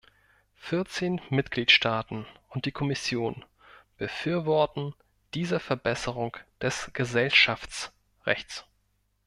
[0.55, 3.45] Vierzehn Mitgliedstaaten und die Kommission
[3.99, 4.95] befürworten
[5.35, 8.65] diese Verbesserung des Gesellschaftsrechts.